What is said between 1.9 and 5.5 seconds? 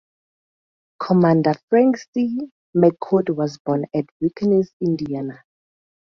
C. McCord was born at Vincennes, Indiana.